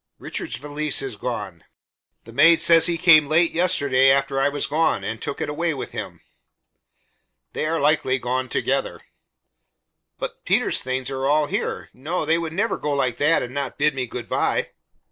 "Richard's 0.17 0.55
valise 0.55 1.03
is 1.03 1.15
gone. 1.15 1.63
The 2.23 2.33
maid 2.33 2.59
says 2.59 2.87
he 2.87 2.97
came 2.97 3.27
late 3.27 3.51
yesterday 3.51 4.09
after 4.09 4.41
I 4.41 4.49
was 4.49 4.65
gone, 4.65 5.03
and 5.03 5.21
took 5.21 5.39
it 5.39 5.47
away 5.47 5.75
with 5.75 5.91
him." 5.91 6.21
"They 7.53 7.67
are 7.67 7.79
likely 7.79 8.17
gone 8.17 8.49
together." 8.49 9.01
"But 10.17 10.43
Peter's 10.43 10.81
things 10.81 11.11
are 11.11 11.27
all 11.27 11.45
here. 11.45 11.91
No, 11.93 12.25
they 12.25 12.39
would 12.39 12.51
never 12.51 12.77
go 12.79 12.93
like 12.93 13.17
that 13.17 13.43
and 13.43 13.53
not 13.53 13.77
bid 13.77 13.93
me 13.93 14.07
good 14.07 14.27
by." 14.27 14.71